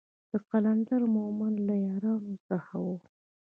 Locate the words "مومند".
1.15-1.57